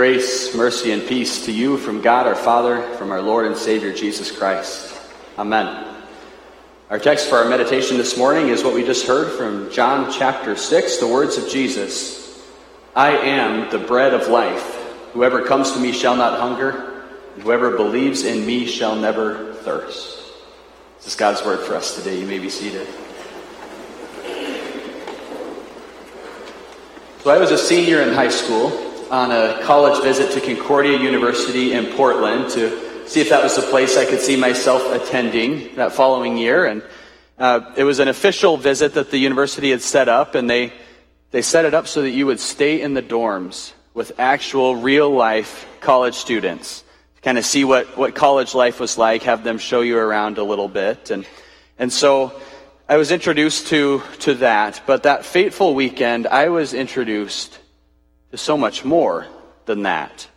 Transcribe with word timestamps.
Grace, 0.00 0.54
mercy, 0.54 0.92
and 0.92 1.06
peace 1.06 1.44
to 1.44 1.52
you 1.52 1.76
from 1.76 2.00
God 2.00 2.26
our 2.26 2.34
Father, 2.34 2.80
from 2.94 3.10
our 3.10 3.20
Lord 3.20 3.44
and 3.44 3.54
Savior 3.54 3.92
Jesus 3.92 4.32
Christ. 4.32 4.98
Amen. 5.36 5.94
Our 6.88 6.98
text 6.98 7.28
for 7.28 7.36
our 7.36 7.50
meditation 7.50 7.98
this 7.98 8.16
morning 8.16 8.48
is 8.48 8.64
what 8.64 8.72
we 8.72 8.82
just 8.82 9.06
heard 9.06 9.30
from 9.36 9.70
John 9.70 10.10
chapter 10.10 10.56
6, 10.56 10.96
the 10.96 11.06
words 11.06 11.36
of 11.36 11.50
Jesus 11.50 12.42
I 12.96 13.10
am 13.10 13.70
the 13.70 13.78
bread 13.78 14.14
of 14.14 14.28
life. 14.28 14.74
Whoever 15.12 15.44
comes 15.44 15.72
to 15.72 15.78
me 15.78 15.92
shall 15.92 16.16
not 16.16 16.40
hunger, 16.40 17.04
and 17.34 17.42
whoever 17.42 17.76
believes 17.76 18.24
in 18.24 18.46
me 18.46 18.64
shall 18.64 18.96
never 18.96 19.52
thirst. 19.52 20.18
This 20.96 21.08
is 21.08 21.14
God's 21.14 21.44
word 21.44 21.60
for 21.60 21.74
us 21.74 21.94
today. 21.94 22.18
You 22.18 22.26
may 22.26 22.38
be 22.38 22.48
seated. 22.48 22.88
So 27.22 27.30
I 27.30 27.36
was 27.36 27.50
a 27.50 27.58
senior 27.58 28.00
in 28.00 28.14
high 28.14 28.30
school 28.30 28.89
on 29.10 29.32
a 29.32 29.60
college 29.64 30.00
visit 30.04 30.30
to 30.32 30.40
Concordia 30.40 30.96
University 30.96 31.72
in 31.72 31.86
Portland 31.96 32.48
to 32.50 33.08
see 33.08 33.20
if 33.20 33.28
that 33.30 33.42
was 33.42 33.56
the 33.56 33.62
place 33.62 33.96
I 33.96 34.04
could 34.04 34.20
see 34.20 34.36
myself 34.36 34.82
attending 34.92 35.74
that 35.74 35.92
following 35.92 36.38
year. 36.38 36.64
And 36.64 36.82
uh, 37.36 37.72
it 37.76 37.82
was 37.82 37.98
an 37.98 38.06
official 38.06 38.56
visit 38.56 38.94
that 38.94 39.10
the 39.10 39.18
university 39.18 39.72
had 39.72 39.82
set 39.82 40.08
up, 40.08 40.36
and 40.36 40.48
they, 40.48 40.72
they 41.32 41.42
set 41.42 41.64
it 41.64 41.74
up 41.74 41.88
so 41.88 42.02
that 42.02 42.10
you 42.10 42.26
would 42.26 42.38
stay 42.38 42.80
in 42.80 42.94
the 42.94 43.02
dorms 43.02 43.72
with 43.94 44.12
actual 44.20 44.76
real 44.76 45.10
life 45.10 45.66
college 45.80 46.14
students 46.14 46.84
to 47.16 47.22
kind 47.22 47.36
of 47.36 47.44
see 47.44 47.64
what, 47.64 47.98
what 47.98 48.14
college 48.14 48.54
life 48.54 48.78
was 48.78 48.96
like, 48.96 49.24
have 49.24 49.42
them 49.42 49.58
show 49.58 49.80
you 49.80 49.98
around 49.98 50.38
a 50.38 50.44
little 50.44 50.68
bit. 50.68 51.10
And, 51.10 51.26
and 51.80 51.92
so 51.92 52.40
I 52.88 52.96
was 52.96 53.10
introduced 53.10 53.66
to, 53.68 54.02
to 54.20 54.34
that, 54.34 54.82
but 54.86 55.02
that 55.02 55.24
fateful 55.24 55.74
weekend, 55.74 56.28
I 56.28 56.50
was 56.50 56.74
introduced 56.74 57.58
to 58.30 58.38
so 58.38 58.56
much 58.56 58.84
more 58.84 59.26
than 59.66 59.82
that. 59.82 60.28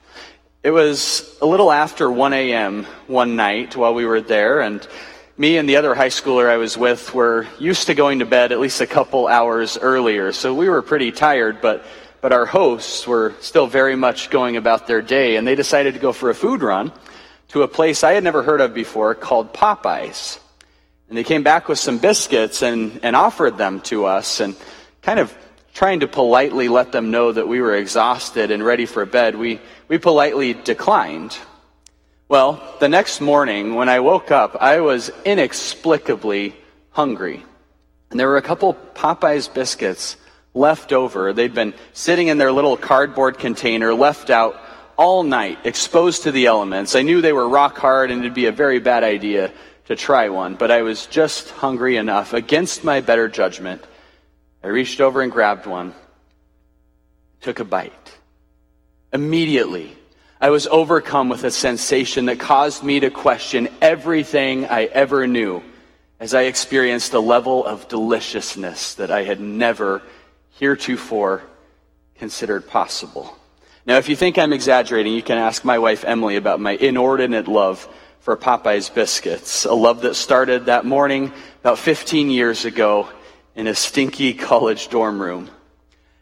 It 0.64 0.72
was 0.72 1.38
a 1.42 1.46
little 1.46 1.72
after 1.72 2.10
1 2.10 2.34
a.m. 2.34 2.86
one 3.06 3.36
night 3.36 3.76
while 3.76 3.94
we 3.94 4.06
were 4.06 4.22
there, 4.22 4.62
and 4.62 4.86
me 5.38 5.58
and 5.58 5.70
the 5.70 5.76
other 5.76 5.94
high 5.94 6.10
schooler 6.10 6.50
I 6.50 6.58
was 6.58 6.78
with 6.78 7.14
were 7.14 7.46
used 7.60 7.88
to 7.88 7.94
going 7.94 8.20
to 8.20 8.26
bed 8.26 8.52
at 8.52 8.60
least 8.60 8.82
a 8.82 8.88
couple 8.88 9.28
hours 9.28 9.78
earlier, 9.78 10.32
so 10.32 10.56
we 10.56 10.70
were 10.70 10.82
pretty 10.82 11.12
tired, 11.12 11.62
but, 11.62 11.86
but 12.22 12.32
our 12.32 12.46
hosts 12.46 13.06
were 13.06 13.36
still 13.42 13.68
very 13.68 13.96
much 13.96 14.32
going 14.32 14.58
about 14.58 14.88
their 14.88 15.02
day, 15.02 15.36
and 15.36 15.48
they 15.48 15.56
decided 15.56 15.94
to 15.94 16.00
go 16.00 16.14
for 16.14 16.32
a 16.32 16.36
food 16.36 16.64
run 16.64 16.92
to 17.50 17.62
a 17.62 17.68
place 17.68 18.04
I 18.04 18.14
had 18.14 18.24
never 18.24 18.42
heard 18.42 18.62
of 18.62 18.74
before 18.74 19.14
called 19.14 19.54
Popeyes. 19.54 20.40
And 21.10 21.18
they 21.18 21.24
came 21.24 21.44
back 21.44 21.68
with 21.68 21.78
some 21.78 22.00
biscuits 22.00 22.64
and, 22.64 23.02
and 23.04 23.16
offered 23.16 23.60
them 23.60 23.82
to 23.82 24.06
us 24.06 24.40
and 24.40 24.56
kind 25.04 25.20
of 25.20 25.32
trying 25.74 26.02
to 26.02 26.08
politely 26.08 26.70
let 26.70 26.92
them 26.92 27.12
know 27.12 27.32
that 27.32 27.48
we 27.48 27.60
were 27.60 27.76
exhausted 27.76 28.52
and 28.52 28.64
ready 28.64 28.86
for 28.86 29.06
bed, 29.06 29.36
we, 29.36 29.60
we 29.88 29.98
politely 29.98 30.54
declined. 30.54 31.36
Well, 32.30 32.62
the 32.80 32.90
next 32.90 33.22
morning 33.22 33.76
when 33.76 33.90
I 33.90 34.00
woke 34.00 34.32
up, 34.32 34.56
I 34.62 34.80
was 34.80 35.12
inexplicably 35.26 36.56
hungry. 36.92 37.44
And 38.12 38.20
there 38.20 38.28
were 38.28 38.38
a 38.38 38.44
couple 38.44 38.76
Popeyes 38.94 39.52
biscuits 39.52 40.18
left 40.54 40.94
over. 40.94 41.34
They'd 41.34 41.56
been 41.56 41.74
sitting 41.94 42.28
in 42.28 42.38
their 42.38 42.52
little 42.52 42.78
cardboard 42.78 43.40
container, 43.40 43.94
left 43.94 44.30
out 44.30 44.60
all 44.96 45.24
night, 45.24 45.58
exposed 45.64 46.24
to 46.24 46.32
the 46.32 46.46
elements. 46.46 46.96
I 46.96 47.02
knew 47.02 47.22
they 47.22 47.34
were 47.34 47.50
rock 47.50 47.78
hard 47.78 48.12
and 48.12 48.22
it'd 48.22 48.36
be 48.36 48.46
a 48.46 48.52
very 48.52 48.80
bad 48.80 49.04
idea 49.04 49.52
to 49.86 49.96
try 49.96 50.30
one, 50.30 50.56
but 50.56 50.70
I 50.70 50.84
was 50.84 51.08
just 51.08 51.50
hungry 51.50 51.98
enough 51.98 52.34
against 52.34 52.84
my 52.84 53.02
better 53.02 53.28
judgment. 53.28 53.84
I 54.64 54.68
reached 54.68 55.02
over 55.02 55.22
and 55.22 55.32
grabbed 55.32 55.66
one, 55.66 55.94
took 57.42 57.60
a 57.60 57.66
bite. 57.66 57.92
Immediately, 59.12 59.98
I 60.40 60.52
was 60.52 60.68
overcome 60.68 61.28
with 61.28 61.44
a 61.44 61.52
sensation 61.52 62.26
that 62.26 62.40
caused 62.40 62.82
me 62.82 63.02
to 63.02 63.10
question 63.10 63.68
everything 63.82 64.66
I 64.66 64.86
ever 64.86 65.28
knew 65.28 65.62
as 66.20 66.34
I 66.34 66.44
experienced 66.44 67.14
a 67.14 67.20
level 67.20 67.66
of 67.66 67.90
deliciousness 67.90 68.96
that 68.96 69.12
I 69.12 69.24
had 69.24 69.42
never 69.42 70.02
heretofore 70.52 71.44
considered 72.16 72.66
possible. 72.66 73.38
Now, 73.86 73.98
if 73.98 74.08
you 74.08 74.16
think 74.16 74.38
I'm 74.38 74.54
exaggerating, 74.54 75.14
you 75.14 75.24
can 75.24 75.38
ask 75.38 75.66
my 75.66 75.80
wife 75.80 76.06
Emily 76.06 76.38
about 76.38 76.62
my 76.62 76.72
inordinate 76.72 77.50
love 77.50 77.86
for 78.22 78.38
Popeye's 78.38 78.90
biscuits, 78.90 79.66
a 79.66 79.74
love 79.74 80.04
that 80.04 80.16
started 80.16 80.68
that 80.68 80.86
morning 80.86 81.34
about 81.60 81.78
15 81.80 82.30
years 82.30 82.64
ago 82.64 83.10
in 83.56 83.68
a 83.68 83.76
stinky 83.76 84.34
college 84.34 84.90
dorm 84.90 85.22
room. 85.22 85.50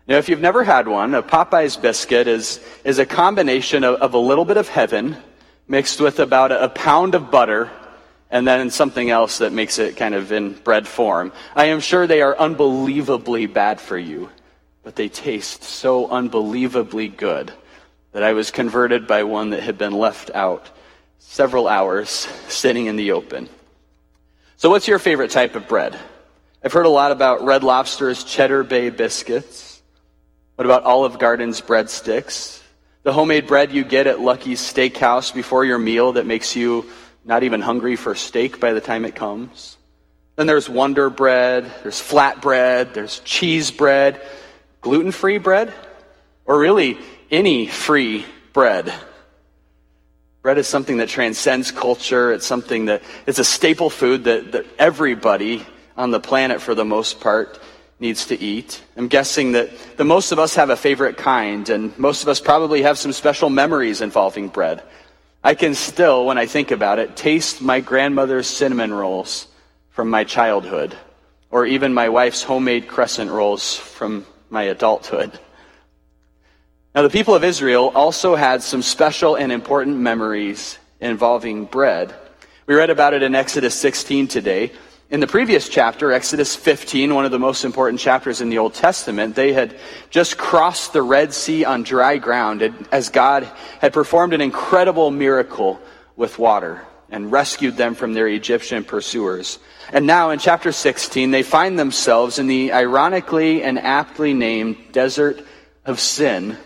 Now, 0.08 0.18
if 0.18 0.30
you've 0.30 0.42
never 0.42 0.64
had 0.64 0.88
one, 0.88 1.14
a 1.14 1.24
Popeye's 1.24 1.78
biscuit 1.78 2.28
is, 2.28 2.60
is 2.84 3.00
a 3.00 3.06
combination 3.06 3.84
of, 3.84 4.02
of 4.02 4.14
a 4.14 4.18
little 4.18 4.46
bit 4.46 4.58
of 4.58 4.68
heaven 4.68 5.16
mixed 5.68 6.02
with 6.02 6.20
about 6.20 6.52
a, 6.52 6.66
a 6.66 6.70
pound 6.70 7.16
of 7.16 7.32
butter 7.32 7.72
and 8.30 8.48
then 8.48 8.70
something 8.70 9.10
else 9.10 9.40
that 9.40 9.54
makes 9.54 9.78
it 9.78 9.98
kind 9.98 10.16
of 10.16 10.32
in 10.32 10.54
bread 10.54 10.88
form. 10.88 11.32
I 11.56 11.66
am 11.66 11.82
sure 11.82 12.08
they 12.08 12.22
are 12.22 12.38
unbelievably 12.38 13.48
bad 13.48 13.80
for 13.80 13.98
you, 13.98 14.30
but 14.84 14.96
they 14.96 15.10
taste 15.10 15.64
so 15.64 16.10
unbelievably 16.10 17.10
good 17.10 17.52
that 18.14 18.24
I 18.24 18.34
was 18.34 18.52
converted 18.52 19.06
by 19.06 19.24
one 19.24 19.52
that 19.52 19.64
had 19.64 19.78
been 19.78 19.94
left 19.94 20.32
out 20.34 20.70
several 21.20 21.68
hours 21.68 22.10
sitting 22.48 22.88
in 22.88 22.96
the 22.96 23.12
open. 23.12 23.50
So, 24.58 24.70
what's 24.70 24.88
your 24.88 25.00
favorite 25.00 25.32
type 25.32 25.56
of 25.56 25.68
bread? 25.68 25.98
I've 26.64 26.74
heard 26.74 26.86
a 26.86 26.90
lot 26.90 27.12
about 27.12 27.44
Red 27.44 27.64
Lobster's 27.64 28.24
Cheddar 28.24 28.64
Bay 28.64 28.92
biscuits. 28.92 29.82
What 30.56 30.66
about 30.66 30.84
Olive 30.84 31.18
Garden's 31.18 31.60
breadsticks? 31.60 32.62
The 33.02 33.12
homemade 33.12 33.48
bread 33.48 33.72
you 33.72 33.84
get 33.84 34.06
at 34.06 34.20
Lucky's 34.20 34.60
Steakhouse 34.62 35.34
before 35.34 35.66
your 35.66 35.80
meal 35.80 36.14
that 36.14 36.28
makes 36.28 36.56
you 36.56 36.86
not 37.26 37.42
even 37.42 37.62
hungry 37.62 37.96
for 37.96 38.14
steak 38.14 38.60
by 38.60 38.74
the 38.74 38.82
time 38.82 39.06
it 39.06 39.16
comes. 39.16 39.76
Then 40.36 40.46
there's 40.46 40.70
Wonder 40.70 41.10
Bread, 41.10 41.66
there's 41.82 42.00
flat 42.00 42.44
bread, 42.44 42.94
there's 42.94 43.22
cheese 43.22 43.72
bread, 43.72 44.22
gluten 44.82 45.12
free 45.12 45.40
bread, 45.40 45.74
or 46.46 46.60
really 46.60 47.00
any 47.32 47.66
free 47.66 48.24
bread. 48.54 48.94
Bread 50.44 50.60
is 50.60 50.68
something 50.68 50.98
that 50.98 51.10
transcends 51.10 51.72
culture. 51.72 52.32
It's 52.32 52.46
something 52.46 52.86
that 52.86 53.02
it's 53.26 53.40
a 53.40 53.44
staple 53.44 53.90
food 53.90 54.26
that, 54.26 54.52
that 54.52 54.68
everybody 54.78 55.66
on 56.02 56.10
the 56.10 56.20
planet, 56.20 56.60
for 56.60 56.74
the 56.74 56.84
most 56.84 57.20
part, 57.20 57.60
needs 58.00 58.26
to 58.26 58.40
eat. 58.42 58.82
I'm 58.98 59.08
guessing 59.08 59.52
that 59.52 59.70
the 59.98 60.04
most 60.04 60.32
of 60.32 60.40
us 60.40 60.56
have 60.56 60.72
a 60.72 60.76
favorite 60.76 61.16
kind, 61.16 61.70
and 61.70 61.96
most 62.00 62.24
of 62.24 62.28
us 62.28 62.42
probably 62.42 62.82
have 62.82 62.98
some 62.98 63.14
special 63.14 63.52
memories 63.52 64.02
involving 64.02 64.48
bread. 64.48 64.82
I 65.44 65.54
can 65.54 65.76
still, 65.76 66.26
when 66.26 66.40
I 66.40 66.48
think 66.48 66.72
about 66.72 66.98
it, 66.98 67.16
taste 67.16 67.62
my 67.62 67.82
grandmother's 67.82 68.48
cinnamon 68.48 68.92
rolls 68.92 69.48
from 69.92 70.10
my 70.10 70.24
childhood, 70.24 70.98
or 71.52 71.68
even 71.68 71.94
my 71.94 72.10
wife's 72.10 72.42
homemade 72.42 72.88
crescent 72.88 73.30
rolls 73.30 73.78
from 73.78 74.26
my 74.50 74.64
adulthood. 74.64 75.40
Now, 76.96 77.04
the 77.04 77.10
people 77.12 77.36
of 77.36 77.44
Israel 77.44 77.92
also 77.94 78.36
had 78.36 78.64
some 78.64 78.82
special 78.82 79.36
and 79.36 79.52
important 79.52 79.98
memories 79.98 80.80
involving 81.00 81.66
bread. 81.66 82.16
We 82.66 82.74
read 82.74 82.90
about 82.90 83.14
it 83.14 83.22
in 83.22 83.36
Exodus 83.36 83.76
16 83.76 84.28
today. 84.28 84.72
In 85.12 85.20
the 85.20 85.28
previous 85.28 85.68
chapter, 85.68 86.14
Exodus 86.14 86.56
15, 86.56 87.14
one 87.14 87.26
of 87.26 87.32
the 87.32 87.38
most 87.38 87.66
important 87.66 88.00
chapters 88.00 88.40
in 88.40 88.50
the 88.50 88.60
Old 88.60 88.74
Testament, 88.74 89.36
they 89.36 89.52
had 89.52 89.78
just 90.10 90.38
crossed 90.38 90.94
the 90.94 91.02
Red 91.02 91.34
Sea 91.34 91.66
on 91.66 91.84
dry 91.84 92.18
ground 92.18 92.88
as 92.94 93.10
God 93.10 93.44
had 93.80 93.92
performed 93.92 94.34
an 94.34 94.40
incredible 94.40 95.12
miracle 95.12 95.82
with 96.16 96.40
water 96.40 96.88
and 97.10 97.30
rescued 97.30 97.76
them 97.76 97.94
from 97.94 98.14
their 98.14 98.30
Egyptian 98.30 98.86
pursuers. 98.86 99.60
And 99.92 100.08
now 100.08 100.30
in 100.30 100.40
chapter 100.40 100.72
16, 100.72 101.32
they 101.32 101.44
find 101.44 101.78
themselves 101.78 102.40
in 102.40 102.48
the 102.48 102.72
ironically 102.72 103.64
and 103.64 103.78
aptly 103.80 104.34
named 104.34 104.78
desert 104.94 105.46
of 105.84 106.00
sin 106.00 106.58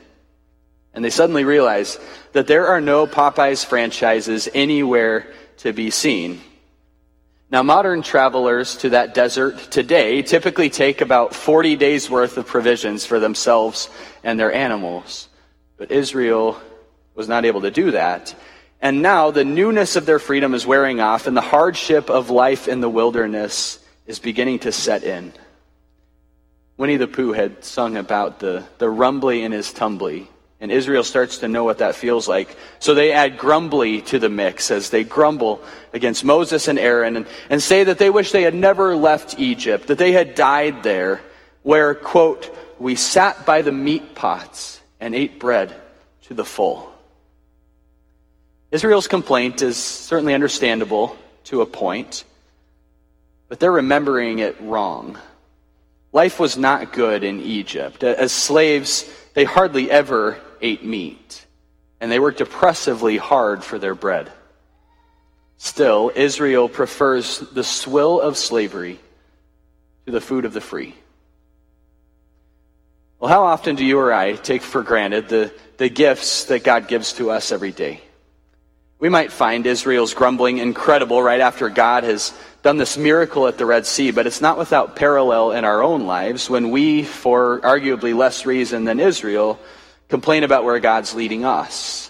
and 0.96 1.04
they 1.04 1.10
suddenly 1.10 1.44
realize 1.44 2.00
that 2.32 2.48
there 2.48 2.68
are 2.68 2.80
no 2.80 3.06
Popeyes 3.06 3.66
franchises 3.66 4.48
anywhere 4.54 5.28
to 5.58 5.74
be 5.74 5.90
seen. 5.92 6.40
Now, 7.52 7.62
modern 7.62 8.02
travelers 8.02 8.76
to 8.78 8.90
that 8.90 9.14
desert 9.14 9.58
today 9.70 10.24
typically 10.24 10.70
take 10.70 11.02
about 11.02 11.36
40 11.36 11.76
days 11.76 12.10
worth 12.10 12.38
of 12.38 12.48
provisions 12.48 13.06
for 13.06 13.20
themselves 13.20 13.90
and 14.24 14.40
their 14.40 14.52
animals. 14.52 15.30
But 15.78 15.92
Israel 15.92 16.60
was 17.14 17.30
not 17.30 17.46
able 17.46 17.62
to 17.62 17.72
do 17.72 17.92
that. 17.92 18.34
And 18.82 19.02
now 19.02 19.32
the 19.32 19.46
newness 19.46 19.96
of 19.96 20.06
their 20.06 20.20
freedom 20.20 20.54
is 20.54 20.66
wearing 20.66 21.00
off, 21.00 21.28
and 21.28 21.38
the 21.38 21.42
hardship 21.42 22.10
of 22.10 22.30
life 22.30 22.68
in 22.68 22.82
the 22.82 22.90
wilderness 22.90 23.80
is 24.06 24.20
beginning 24.20 24.60
to 24.60 24.72
set 24.72 25.04
in. 25.04 25.32
Winnie 26.78 26.98
the 26.98 27.08
Pooh 27.08 27.32
had 27.32 27.64
sung 27.64 27.96
about 27.96 28.40
the, 28.40 28.64
the 28.80 28.90
rumbly 28.90 29.44
in 29.44 29.52
his 29.52 29.72
tumbly. 29.72 30.28
And 30.62 30.72
Israel 30.72 31.04
starts 31.04 31.40
to 31.40 31.48
know 31.48 31.64
what 31.64 31.80
that 31.80 31.96
feels 31.96 32.28
like. 32.28 32.56
So 32.80 32.94
they 32.94 33.12
add 33.12 33.38
grumbly 33.38 34.02
to 34.04 34.20
the 34.20 34.30
mix 34.30 34.72
as 34.72 34.90
they 34.90 35.04
grumble 35.04 35.62
against 35.94 36.24
Moses 36.24 36.68
and 36.68 36.80
Aaron 36.80 37.18
and, 37.18 37.28
and 37.50 37.62
say 37.62 37.84
that 37.84 37.98
they 37.98 38.10
wish 38.10 38.32
they 38.32 38.44
had 38.44 38.56
never 38.56 38.96
left 38.96 39.38
Egypt, 39.38 39.88
that 39.88 39.98
they 39.98 40.14
had 40.14 40.34
died 40.34 40.82
there, 40.82 41.22
where, 41.64 41.94
quote, 41.94 42.56
we 42.80 42.96
sat 42.96 43.46
by 43.46 43.62
the 43.62 43.72
meat 43.72 44.16
pots 44.16 44.82
and 45.00 45.14
ate 45.14 45.40
bread 45.40 45.76
to 46.24 46.34
the 46.34 46.46
full. 46.46 46.92
Israel's 48.72 49.08
complaint 49.08 49.62
is 49.62 49.78
certainly 49.78 50.34
understandable 50.34 51.18
to 51.46 51.62
a 51.62 51.66
point, 51.66 52.24
but 53.48 53.60
they're 53.60 53.72
remembering 53.72 54.40
it 54.40 54.56
wrong. 54.60 55.18
Life 56.16 56.40
was 56.40 56.56
not 56.56 56.94
good 56.94 57.26
in 57.26 57.42
Egypt. 57.42 58.02
As 58.02 58.32
slaves, 58.32 59.04
they 59.34 59.44
hardly 59.44 59.92
ever 59.92 60.40
ate 60.62 60.82
meat, 60.82 61.46
and 62.00 62.10
they 62.10 62.20
worked 62.20 62.40
oppressively 62.40 63.18
hard 63.18 63.66
for 63.66 63.78
their 63.78 63.96
bread. 63.96 64.32
Still, 65.58 66.14
Israel 66.16 66.70
prefers 66.70 67.40
the 67.40 67.66
swill 67.66 68.22
of 68.22 68.38
slavery 68.38 68.98
to 70.06 70.14
the 70.14 70.22
food 70.22 70.46
of 70.46 70.54
the 70.54 70.62
free. 70.62 70.96
Well, 73.20 73.30
how 73.30 73.44
often 73.44 73.76
do 73.76 73.84
you 73.84 74.00
or 74.00 74.14
I 74.14 74.36
take 74.38 74.62
for 74.62 74.84
granted 74.84 75.28
the, 75.28 75.54
the 75.76 75.90
gifts 75.90 76.46
that 76.46 76.64
God 76.64 76.88
gives 76.88 77.12
to 77.16 77.30
us 77.30 77.52
every 77.52 77.74
day? 77.74 78.00
We 79.00 79.10
might 79.10 79.34
find 79.34 79.66
Israel's 79.66 80.14
grumbling 80.14 80.60
incredible 80.60 81.22
right 81.22 81.42
after 81.42 81.68
God 81.68 82.06
has 82.06 82.34
done 82.66 82.78
this 82.78 82.98
miracle 82.98 83.48
at 83.48 83.60
the 83.60 83.66
Red 83.66 83.86
Sea, 83.86 84.10
but 84.10 84.26
it's 84.26 84.42
not 84.42 84.58
without 84.58 84.96
parallel 84.96 85.52
in 85.52 85.64
our 85.64 85.84
own 85.84 86.08
lives 86.08 86.50
when 86.50 86.72
we, 86.72 87.04
for 87.04 87.62
arguably 87.62 88.18
less 88.18 88.48
reason 88.48 88.86
than 88.86 89.00
Israel, 89.00 89.60
complain 90.10 90.44
about 90.44 90.64
where 90.64 90.80
God's 90.80 91.14
leading 91.14 91.46
us. 91.46 92.10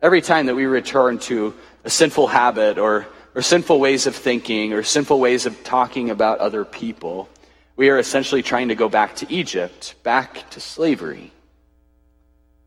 Every 0.00 0.22
time 0.22 0.46
that 0.46 0.54
we 0.54 0.64
return 0.64 1.18
to 1.28 1.54
a 1.84 1.90
sinful 1.90 2.26
habit 2.26 2.78
or, 2.78 3.06
or 3.34 3.42
sinful 3.42 3.78
ways 3.78 4.06
of 4.06 4.16
thinking 4.16 4.72
or 4.72 4.82
sinful 4.82 5.20
ways 5.20 5.44
of 5.44 5.62
talking 5.62 6.08
about 6.08 6.38
other 6.38 6.64
people, 6.64 7.28
we 7.76 7.90
are 7.90 7.98
essentially 7.98 8.42
trying 8.42 8.68
to 8.68 8.74
go 8.74 8.88
back 8.88 9.16
to 9.16 9.30
Egypt, 9.30 9.94
back 10.02 10.48
to 10.52 10.60
slavery. 10.60 11.32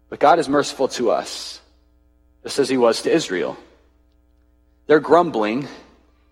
But 0.09 0.19
God 0.19 0.37
is 0.37 0.47
merciful 0.47 0.89
to 0.89 1.09
us, 1.09 1.59
just 2.43 2.59
as 2.59 2.69
He 2.69 2.77
was 2.77 3.01
to 3.01 3.11
Israel. 3.11 3.57
Their 4.85 4.99
grumbling 4.99 5.67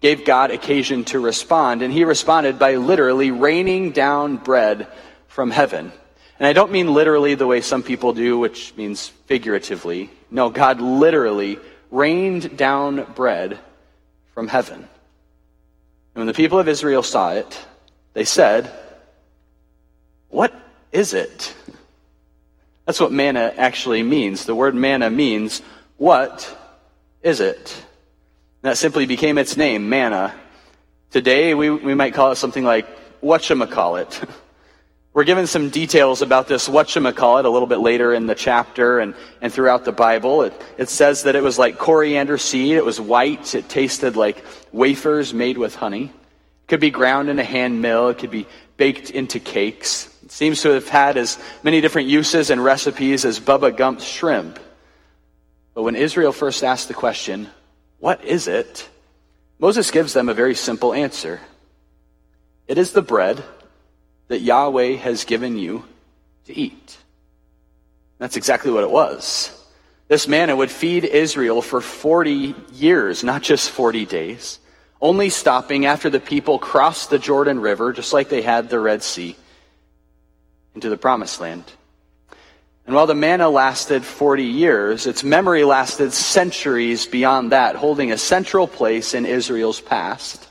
gave 0.01 0.25
God 0.25 0.51
occasion 0.51 1.03
to 1.05 1.19
respond, 1.19 1.81
and 1.81 1.91
He 1.91 2.03
responded 2.03 2.59
by 2.59 2.75
literally 2.75 3.31
raining 3.31 3.91
down 3.91 4.37
bread 4.37 4.87
from 5.27 5.51
heaven. 5.51 5.91
And 6.39 6.45
I 6.45 6.53
don't 6.53 6.71
mean 6.71 6.93
literally 6.93 7.35
the 7.35 7.47
way 7.47 7.61
some 7.61 7.81
people 7.81 8.13
do, 8.13 8.37
which 8.37 8.75
means 8.75 9.07
figuratively. 9.07 10.11
No, 10.29 10.49
God 10.49 10.81
literally 10.81 11.57
rained 11.89 12.57
down 12.57 13.11
bread 13.13 13.57
from 14.33 14.47
heaven. 14.47 14.77
And 14.77 14.87
when 16.15 16.27
the 16.27 16.33
people 16.33 16.59
of 16.59 16.67
Israel 16.67 17.01
saw 17.01 17.33
it, 17.33 17.65
they 18.13 18.23
said, 18.25 18.71
What 20.29 20.53
is 20.91 21.13
it? 21.13 21.55
That's 22.85 22.99
what 22.99 23.11
manna 23.11 23.53
actually 23.57 24.03
means. 24.03 24.45
The 24.45 24.55
word 24.55 24.75
manna 24.75 25.09
means, 25.09 25.61
What 25.97 26.55
is 27.23 27.39
it? 27.39 27.83
That 28.67 28.77
simply 28.77 29.05
became 29.05 29.37
its 29.37 29.55
name, 29.55 29.87
manna. 29.87 30.35
Today, 31.11 31.53
we, 31.53 31.69
we 31.69 31.93
might 31.93 32.13
call 32.13 32.33
it 32.33 32.35
something 32.35 32.65
like 32.65 32.85
whatchamacallit. 33.21 34.29
We're 35.13 35.23
given 35.23 35.47
some 35.47 35.69
details 35.69 36.21
about 36.21 36.49
this 36.49 36.67
whatchamacallit 36.67 37.45
a 37.45 37.49
little 37.49 37.69
bit 37.69 37.77
later 37.77 38.13
in 38.13 38.27
the 38.27 38.35
chapter 38.35 38.99
and, 38.99 39.15
and 39.39 39.53
throughout 39.53 39.85
the 39.85 39.93
Bible. 39.93 40.41
It, 40.41 40.61
it 40.77 40.89
says 40.89 41.23
that 41.23 41.37
it 41.37 41.43
was 41.43 41.57
like 41.57 41.77
coriander 41.77 42.37
seed. 42.37 42.75
It 42.75 42.83
was 42.83 42.99
white. 42.99 43.55
It 43.55 43.69
tasted 43.69 44.17
like 44.17 44.43
wafers 44.73 45.33
made 45.33 45.57
with 45.57 45.73
honey. 45.73 46.03
It 46.03 46.67
could 46.67 46.81
be 46.81 46.89
ground 46.89 47.29
in 47.29 47.39
a 47.39 47.45
hand 47.45 47.81
mill. 47.81 48.09
It 48.09 48.17
could 48.17 48.31
be 48.31 48.47
baked 48.75 49.11
into 49.11 49.39
cakes. 49.39 50.13
It 50.25 50.33
seems 50.33 50.61
to 50.63 50.71
have 50.71 50.89
had 50.89 51.15
as 51.15 51.39
many 51.63 51.79
different 51.79 52.09
uses 52.09 52.49
and 52.49 52.61
recipes 52.61 53.23
as 53.23 53.39
Bubba 53.39 53.77
Gump's 53.77 54.03
shrimp. 54.03 54.59
But 55.73 55.83
when 55.83 55.95
Israel 55.95 56.33
first 56.33 56.65
asked 56.65 56.89
the 56.89 56.93
question, 56.93 57.49
what 57.99 58.23
is 58.23 58.47
it? 58.47 58.87
Moses 59.59 59.91
gives 59.91 60.13
them 60.13 60.29
a 60.29 60.33
very 60.33 60.55
simple 60.55 60.93
answer. 60.93 61.39
It 62.67 62.77
is 62.77 62.91
the 62.91 63.01
bread 63.01 63.43
that 64.27 64.41
Yahweh 64.41 64.97
has 64.97 65.25
given 65.25 65.57
you 65.57 65.85
to 66.45 66.57
eat. 66.57 66.97
That's 68.19 68.37
exactly 68.37 68.71
what 68.71 68.83
it 68.83 68.91
was. 68.91 69.53
This 70.07 70.27
manna 70.27 70.55
would 70.55 70.71
feed 70.71 71.03
Israel 71.03 71.61
for 71.61 71.81
40 71.81 72.55
years, 72.73 73.23
not 73.23 73.41
just 73.41 73.69
40 73.71 74.05
days, 74.05 74.59
only 75.01 75.29
stopping 75.29 75.85
after 75.85 76.09
the 76.09 76.19
people 76.19 76.59
crossed 76.59 77.09
the 77.09 77.19
Jordan 77.19 77.59
River, 77.59 77.93
just 77.93 78.13
like 78.13 78.29
they 78.29 78.41
had 78.41 78.69
the 78.69 78.79
Red 78.79 79.03
Sea, 79.03 79.35
into 80.75 80.89
the 80.89 80.97
Promised 80.97 81.41
Land. 81.41 81.65
And 82.87 82.95
while 82.95 83.05
the 83.05 83.15
manna 83.15 83.49
lasted 83.49 84.05
40 84.05 84.43
years, 84.43 85.07
its 85.07 85.21
memory 85.21 85.65
lasted 85.65 86.13
centuries 86.13 87.05
beyond 87.05 87.51
that, 87.51 87.75
holding 87.75 88.13
a 88.13 88.17
central 88.17 88.65
place 88.65 89.13
in 89.13 89.25
Israel's 89.25 89.81
past. 89.81 90.47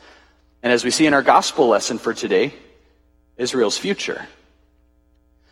And 0.62 0.70
as 0.70 0.84
we 0.84 0.90
see 0.90 1.06
in 1.06 1.14
our 1.14 1.22
gospel 1.22 1.68
lesson 1.68 1.96
for 1.96 2.12
today, 2.12 2.52
Israel's 3.38 3.78
future. 3.78 4.26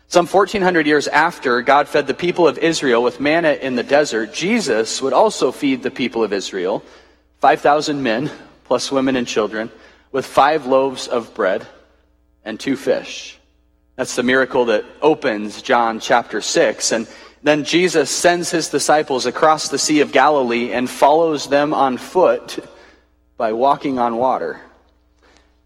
Some 0.09 0.27
1400 0.27 0.85
years 0.85 1.07
after 1.07 1.63
God 1.63 1.87
fed 1.87 2.05
the 2.05 2.13
people 2.13 2.47
of 2.47 2.59
Israel 2.59 3.01
with 3.01 3.19
manna 3.19 3.53
in 3.53 3.75
the 3.75 3.81
desert, 3.81 4.31
Jesus 4.31 5.01
would 5.01 5.13
also 5.13 5.51
feed 5.51 5.81
the 5.81 5.89
people 5.89 6.23
of 6.23 6.31
Israel, 6.31 6.83
5,000 7.39 8.03
men, 8.03 8.29
plus 8.65 8.91
women 8.91 9.15
and 9.15 9.27
children, 9.27 9.71
with 10.11 10.27
five 10.27 10.67
loaves 10.67 11.07
of 11.07 11.33
bread 11.33 11.65
and 12.43 12.59
two 12.59 12.75
fish. 12.75 13.39
That's 13.95 14.15
the 14.15 14.23
miracle 14.23 14.65
that 14.65 14.83
opens 15.01 15.61
John 15.61 15.99
chapter 15.99 16.41
6. 16.41 16.91
And 16.91 17.07
then 17.43 17.63
Jesus 17.63 18.09
sends 18.09 18.51
his 18.51 18.69
disciples 18.69 19.25
across 19.25 19.69
the 19.69 19.77
Sea 19.77 20.01
of 20.01 20.11
Galilee 20.11 20.73
and 20.73 20.89
follows 20.89 21.47
them 21.47 21.73
on 21.73 21.97
foot 21.97 22.59
by 23.37 23.53
walking 23.53 23.97
on 23.99 24.17
water. 24.17 24.59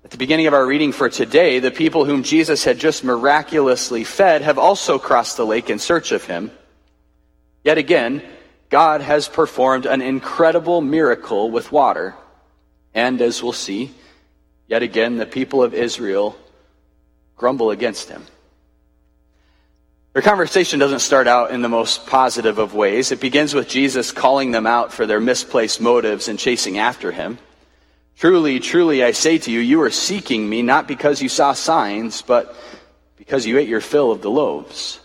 At 0.04 0.12
the 0.12 0.18
beginning 0.18 0.48
of 0.48 0.54
our 0.54 0.66
reading 0.66 0.92
for 0.92 1.10
today, 1.10 1.60
the 1.60 1.72
people 1.72 2.06
whom 2.06 2.24
Jesus 2.24 2.64
had 2.64 2.80
just 2.80 3.04
miraculously 3.04 4.04
fed 4.04 4.42
have 4.42 4.58
also 4.58 5.00
crossed 5.00 5.38
the 5.38 5.46
lake 5.46 5.70
in 5.70 5.80
search 5.80 6.12
of 6.12 6.26
him. 6.26 6.52
Yet 7.64 7.78
again, 7.78 8.22
God 8.70 9.02
has 9.02 9.28
performed 9.28 9.86
an 9.86 10.02
incredible 10.02 10.82
miracle 10.82 11.50
with 11.50 11.72
water. 11.72 12.16
And 12.94 13.22
as 13.22 13.42
we'll 13.42 13.54
see, 13.54 13.92
yet 14.68 14.84
again, 14.84 15.18
the 15.18 15.26
people 15.26 15.64
of 15.64 15.74
Israel 15.74 16.38
grumble 17.40 17.72
against 17.72 18.10
him. 18.10 18.22
Their 20.14 20.22
conversation 20.22 20.78
doesn't 20.78 21.00
start 21.00 21.26
out 21.26 21.52
in 21.52 21.62
the 21.62 21.70
most 21.70 22.06
positive 22.06 22.58
of 22.58 22.76
ways. 22.76 23.14
It 23.14 23.22
begins 23.22 23.54
with 23.54 23.70
Jesus 23.70 24.12
calling 24.12 24.52
them 24.52 24.68
out 24.68 24.92
for 24.92 25.06
their 25.06 25.22
misplaced 25.22 25.80
motives 25.80 26.28
and 26.28 26.38
chasing 26.38 26.78
after 26.78 27.12
him. 27.12 27.38
Truly, 28.18 28.60
truly, 28.60 29.04
I 29.04 29.12
say 29.12 29.38
to 29.38 29.52
you, 29.52 29.62
you 29.62 29.82
are 29.84 29.90
seeking 29.90 30.50
me 30.50 30.62
not 30.62 30.88
because 30.88 31.22
you 31.22 31.30
saw 31.30 31.54
signs, 31.54 32.22
but 32.22 32.54
because 33.16 33.46
you 33.46 33.58
ate 33.58 33.70
your 33.70 33.80
fill 33.80 34.12
of 34.12 34.22
the 34.22 34.30
loaves. 34.30 35.00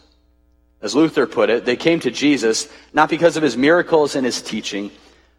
As 0.82 0.97
Luther 0.97 1.28
put 1.28 1.50
it, 1.50 1.64
they 1.64 1.76
came 1.76 2.00
to 2.00 2.11
Jesus 2.11 2.68
not 2.92 3.09
because 3.09 3.37
of 3.37 3.44
his 3.44 3.56
miracles 3.56 4.16
and 4.16 4.26
his 4.26 4.42
teaching, 4.42 4.90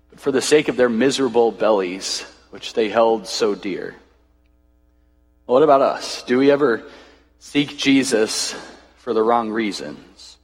but 0.09 0.21
for 0.21 0.31
the 0.31 0.41
sake 0.41 0.69
of 0.69 0.77
their 0.77 0.87
miserable 0.87 1.51
bellies, 1.51 2.21
which 2.51 2.73
they 2.73 2.87
held 2.87 3.27
so 3.27 3.53
dear. 3.53 3.95
What 5.45 5.61
about 5.61 5.81
us? 5.81 6.23
Do 6.23 6.39
we 6.39 6.49
ever 6.49 6.83
seek 7.37 7.77
Jesus 7.77 8.55
for 8.97 9.13
the 9.13 9.21
wrong 9.21 9.51
reasons? 9.51 10.37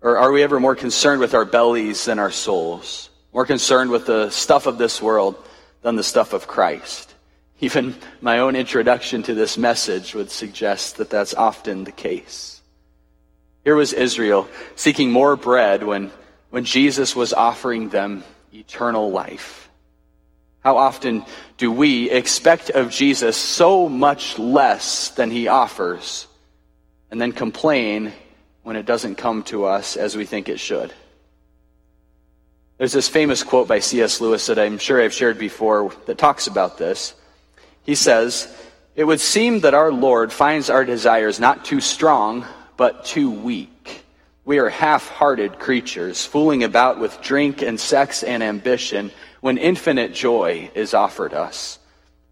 Or 0.00 0.18
are 0.18 0.32
we 0.32 0.42
ever 0.42 0.58
more 0.58 0.74
concerned 0.74 1.20
with 1.20 1.34
our 1.34 1.44
bellies 1.44 2.04
than 2.04 2.18
our 2.18 2.32
souls? 2.32 3.10
More 3.32 3.46
concerned 3.46 3.92
with 3.92 4.06
the 4.06 4.30
stuff 4.30 4.66
of 4.66 4.76
this 4.76 5.00
world 5.00 5.36
than 5.82 5.94
the 5.94 6.02
stuff 6.02 6.32
of 6.32 6.48
Christ. 6.48 7.14
Even 7.60 7.94
my 8.20 8.40
own 8.40 8.56
introduction 8.56 9.22
to 9.24 9.34
this 9.34 9.56
message 9.56 10.14
would 10.14 10.32
suggest 10.32 10.96
that 10.96 11.10
that's 11.10 11.34
often 11.34 11.84
the 11.84 11.92
case. 11.92 12.60
Here 13.62 13.76
was 13.76 13.92
Israel 13.92 14.48
seeking 14.74 15.12
more 15.12 15.36
bread 15.36 15.84
when, 15.84 16.10
when 16.48 16.64
Jesus 16.64 17.14
was 17.14 17.32
offering 17.32 17.90
them 17.90 18.24
eternal 18.52 19.12
life. 19.12 19.69
How 20.60 20.76
often 20.76 21.24
do 21.56 21.72
we 21.72 22.10
expect 22.10 22.70
of 22.70 22.90
Jesus 22.90 23.36
so 23.36 23.88
much 23.88 24.38
less 24.38 25.08
than 25.10 25.30
he 25.30 25.48
offers 25.48 26.26
and 27.10 27.20
then 27.20 27.32
complain 27.32 28.12
when 28.62 28.76
it 28.76 28.84
doesn't 28.84 29.14
come 29.14 29.42
to 29.44 29.64
us 29.64 29.96
as 29.96 30.16
we 30.16 30.26
think 30.26 30.48
it 30.48 30.60
should? 30.60 30.92
There's 32.76 32.92
this 32.92 33.08
famous 33.08 33.42
quote 33.42 33.68
by 33.68 33.80
C.S. 33.80 34.20
Lewis 34.20 34.46
that 34.46 34.58
I'm 34.58 34.78
sure 34.78 35.02
I've 35.02 35.14
shared 35.14 35.38
before 35.38 35.92
that 36.06 36.18
talks 36.18 36.46
about 36.46 36.78
this. 36.78 37.14
He 37.82 37.94
says, 37.94 38.54
It 38.94 39.04
would 39.04 39.20
seem 39.20 39.60
that 39.60 39.74
our 39.74 39.92
Lord 39.92 40.32
finds 40.32 40.70
our 40.70 40.84
desires 40.84 41.40
not 41.40 41.64
too 41.64 41.80
strong, 41.80 42.46
but 42.76 43.04
too 43.04 43.30
weak. 43.30 44.04
We 44.44 44.58
are 44.58 44.70
half 44.70 45.08
hearted 45.08 45.58
creatures, 45.58 46.24
fooling 46.24 46.64
about 46.64 46.98
with 46.98 47.20
drink 47.20 47.62
and 47.62 47.78
sex 47.78 48.22
and 48.22 48.42
ambition 48.42 49.10
when 49.40 49.58
infinite 49.58 50.12
joy 50.12 50.70
is 50.74 50.94
offered 50.94 51.34
us. 51.34 51.78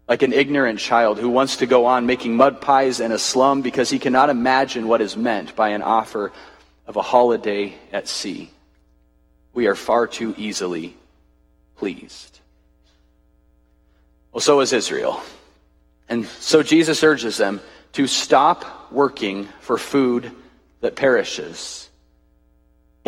Like 0.07 0.23
an 0.23 0.33
ignorant 0.33 0.79
child 0.79 1.19
who 1.19 1.29
wants 1.29 1.57
to 1.57 1.65
go 1.65 1.85
on 1.85 2.05
making 2.05 2.35
mud 2.35 2.61
pies 2.61 2.99
in 2.99 3.11
a 3.11 3.19
slum 3.19 3.61
because 3.61 3.89
he 3.89 3.99
cannot 3.99 4.29
imagine 4.29 4.87
what 4.87 5.01
is 5.01 5.15
meant 5.15 5.55
by 5.55 5.69
an 5.69 5.81
offer 5.81 6.31
of 6.87 6.95
a 6.95 7.01
holiday 7.01 7.75
at 7.91 8.07
sea. 8.07 8.49
we 9.53 9.67
are 9.67 9.75
far 9.75 10.07
too 10.07 10.33
easily 10.37 10.95
pleased. 11.75 12.39
Well, 14.31 14.41
so 14.41 14.59
is 14.61 14.73
Israel. 14.73 15.21
And 16.07 16.25
so 16.25 16.63
Jesus 16.63 17.03
urges 17.03 17.37
them 17.37 17.61
to 17.93 18.07
stop 18.07 18.91
working 18.91 19.47
for 19.59 19.77
food 19.77 20.31
that 20.81 20.95
perishes. 20.95 21.88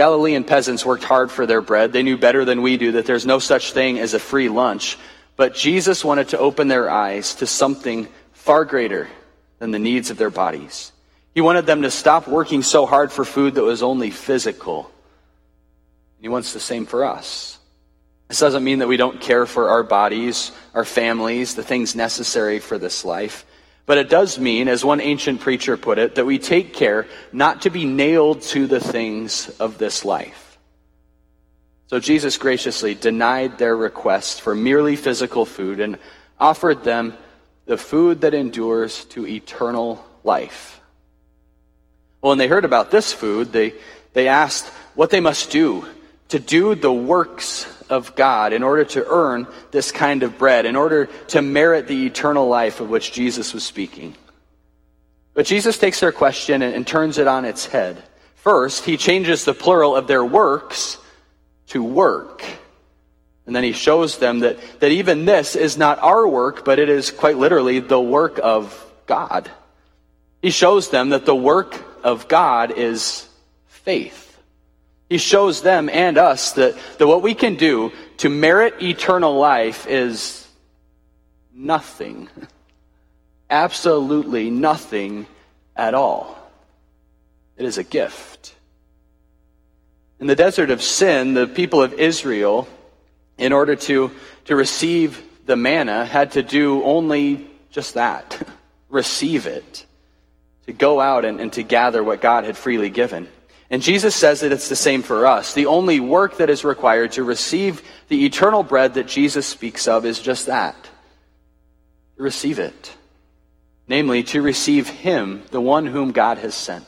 Galilean 0.01 0.43
peasants 0.43 0.83
worked 0.83 1.03
hard 1.03 1.29
for 1.29 1.45
their 1.45 1.61
bread. 1.61 1.93
They 1.93 2.01
knew 2.01 2.17
better 2.17 2.43
than 2.43 2.63
we 2.63 2.75
do 2.75 2.93
that 2.93 3.05
there's 3.05 3.27
no 3.27 3.37
such 3.37 3.71
thing 3.71 3.99
as 3.99 4.15
a 4.15 4.19
free 4.19 4.49
lunch. 4.49 4.97
But 5.35 5.53
Jesus 5.53 6.03
wanted 6.03 6.29
to 6.29 6.39
open 6.39 6.67
their 6.67 6.89
eyes 6.89 7.35
to 7.35 7.45
something 7.45 8.07
far 8.33 8.65
greater 8.65 9.09
than 9.59 9.69
the 9.69 9.77
needs 9.77 10.09
of 10.09 10.17
their 10.17 10.31
bodies. 10.31 10.91
He 11.35 11.41
wanted 11.41 11.67
them 11.67 11.83
to 11.83 11.91
stop 11.91 12.27
working 12.27 12.63
so 12.63 12.87
hard 12.87 13.11
for 13.11 13.23
food 13.23 13.53
that 13.53 13.63
was 13.63 13.83
only 13.83 14.09
physical. 14.09 14.89
He 16.19 16.29
wants 16.29 16.51
the 16.51 16.59
same 16.59 16.87
for 16.87 17.05
us. 17.05 17.59
This 18.27 18.39
doesn't 18.39 18.63
mean 18.63 18.79
that 18.79 18.87
we 18.87 18.97
don't 18.97 19.21
care 19.21 19.45
for 19.45 19.69
our 19.69 19.83
bodies, 19.83 20.51
our 20.73 20.83
families, 20.83 21.53
the 21.53 21.61
things 21.61 21.95
necessary 21.95 22.57
for 22.57 22.79
this 22.79 23.05
life. 23.05 23.45
But 23.85 23.97
it 23.97 24.09
does 24.09 24.39
mean, 24.39 24.67
as 24.67 24.85
one 24.85 25.01
ancient 25.01 25.41
preacher 25.41 25.75
put 25.75 25.97
it, 25.97 26.15
that 26.15 26.25
we 26.25 26.39
take 26.39 26.73
care 26.73 27.07
not 27.31 27.63
to 27.63 27.69
be 27.69 27.85
nailed 27.85 28.41
to 28.43 28.67
the 28.67 28.79
things 28.79 29.49
of 29.59 29.77
this 29.77 30.05
life. 30.05 30.57
So 31.87 31.99
Jesus 31.99 32.37
graciously 32.37 32.95
denied 32.95 33.57
their 33.57 33.75
request 33.75 34.41
for 34.41 34.55
merely 34.55 34.95
physical 34.95 35.45
food 35.45 35.79
and 35.79 35.97
offered 36.39 36.83
them 36.83 37.17
the 37.65 37.77
food 37.77 38.21
that 38.21 38.33
endures 38.33 39.05
to 39.05 39.27
eternal 39.27 40.05
life. 40.23 40.79
Well, 42.21 42.29
when 42.29 42.37
they 42.37 42.47
heard 42.47 42.65
about 42.65 42.91
this 42.91 43.11
food, 43.11 43.51
they, 43.51 43.73
they 44.13 44.27
asked 44.27 44.67
what 44.95 45.09
they 45.09 45.19
must 45.19 45.51
do 45.51 45.85
to 46.31 46.39
do 46.39 46.75
the 46.75 46.91
works 46.91 47.67
of 47.89 48.15
God 48.15 48.53
in 48.53 48.63
order 48.63 48.85
to 48.85 49.05
earn 49.05 49.47
this 49.71 49.91
kind 49.91 50.23
of 50.23 50.37
bread, 50.37 50.65
in 50.65 50.77
order 50.77 51.07
to 51.27 51.41
merit 51.41 51.87
the 51.87 52.05
eternal 52.05 52.47
life 52.47 52.79
of 52.79 52.89
which 52.89 53.11
Jesus 53.11 53.53
was 53.53 53.65
speaking. 53.65 54.15
But 55.33 55.45
Jesus 55.45 55.77
takes 55.77 55.99
their 55.99 56.13
question 56.13 56.61
and, 56.61 56.73
and 56.73 56.87
turns 56.87 57.17
it 57.17 57.27
on 57.27 57.43
its 57.43 57.65
head. 57.65 58.01
First, 58.35 58.85
he 58.85 58.95
changes 58.95 59.43
the 59.43 59.53
plural 59.53 59.93
of 59.93 60.07
their 60.07 60.23
works 60.23 60.97
to 61.67 61.83
work. 61.83 62.45
And 63.45 63.53
then 63.53 63.65
he 63.65 63.73
shows 63.73 64.17
them 64.17 64.39
that, 64.39 64.57
that 64.79 64.91
even 64.91 65.25
this 65.25 65.57
is 65.57 65.77
not 65.77 65.99
our 65.99 66.25
work, 66.25 66.63
but 66.63 66.79
it 66.79 66.87
is 66.87 67.11
quite 67.11 67.37
literally 67.37 67.81
the 67.81 67.99
work 67.99 68.39
of 68.41 68.73
God. 69.05 69.51
He 70.41 70.49
shows 70.49 70.89
them 70.89 71.09
that 71.09 71.25
the 71.25 71.35
work 71.35 71.77
of 72.05 72.29
God 72.29 72.71
is 72.71 73.27
faith. 73.67 74.30
He 75.11 75.17
shows 75.17 75.61
them 75.61 75.89
and 75.89 76.17
us 76.17 76.53
that, 76.53 76.73
that 76.97 77.05
what 77.05 77.21
we 77.21 77.35
can 77.35 77.55
do 77.55 77.91
to 78.19 78.29
merit 78.29 78.81
eternal 78.81 79.37
life 79.37 79.85
is 79.85 80.47
nothing. 81.53 82.29
Absolutely 83.49 84.49
nothing 84.49 85.27
at 85.75 85.93
all. 85.95 86.39
It 87.57 87.65
is 87.65 87.77
a 87.77 87.83
gift. 87.83 88.55
In 90.21 90.27
the 90.27 90.35
desert 90.37 90.69
of 90.69 90.81
sin, 90.81 91.33
the 91.33 91.45
people 91.45 91.83
of 91.83 91.91
Israel, 91.91 92.69
in 93.37 93.51
order 93.51 93.75
to, 93.75 94.11
to 94.45 94.55
receive 94.55 95.21
the 95.45 95.57
manna, 95.57 96.05
had 96.05 96.31
to 96.31 96.41
do 96.41 96.81
only 96.85 97.49
just 97.69 97.95
that 97.95 98.47
receive 98.89 99.45
it, 99.45 99.85
to 100.67 100.71
go 100.71 101.01
out 101.01 101.25
and, 101.25 101.41
and 101.41 101.51
to 101.51 101.63
gather 101.63 102.01
what 102.01 102.21
God 102.21 102.45
had 102.45 102.55
freely 102.55 102.89
given. 102.89 103.27
And 103.71 103.81
Jesus 103.81 104.13
says 104.13 104.41
that 104.41 104.51
it's 104.51 104.67
the 104.67 104.75
same 104.75 105.01
for 105.01 105.25
us. 105.25 105.53
The 105.53 105.67
only 105.67 106.01
work 106.01 106.37
that 106.37 106.49
is 106.49 106.65
required 106.65 107.13
to 107.13 107.23
receive 107.23 107.81
the 108.09 108.25
eternal 108.25 108.63
bread 108.63 108.95
that 108.95 109.07
Jesus 109.07 109.47
speaks 109.47 109.87
of 109.87 110.05
is 110.05 110.19
just 110.19 110.47
that 110.47 110.75
to 112.17 112.23
receive 112.23 112.59
it. 112.59 112.93
Namely, 113.87 114.23
to 114.23 114.41
receive 114.41 114.89
Him, 114.89 115.43
the 115.51 115.61
one 115.61 115.85
whom 115.85 116.11
God 116.11 116.37
has 116.39 116.53
sent. 116.53 116.85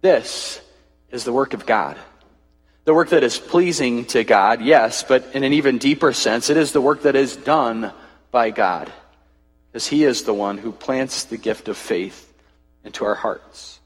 This 0.00 0.60
is 1.10 1.24
the 1.24 1.32
work 1.32 1.54
of 1.54 1.66
God. 1.66 1.98
The 2.84 2.94
work 2.94 3.10
that 3.10 3.24
is 3.24 3.38
pleasing 3.38 4.04
to 4.06 4.22
God, 4.22 4.62
yes, 4.62 5.02
but 5.02 5.34
in 5.34 5.42
an 5.42 5.52
even 5.52 5.78
deeper 5.78 6.12
sense, 6.12 6.50
it 6.50 6.56
is 6.56 6.70
the 6.70 6.80
work 6.80 7.02
that 7.02 7.16
is 7.16 7.34
done 7.36 7.92
by 8.30 8.50
God. 8.50 8.92
Because 9.68 9.88
He 9.88 10.04
is 10.04 10.22
the 10.22 10.34
one 10.34 10.56
who 10.56 10.70
plants 10.70 11.24
the 11.24 11.36
gift 11.36 11.68
of 11.68 11.76
faith 11.76 12.32
into 12.84 13.04
our 13.04 13.16
hearts. 13.16 13.79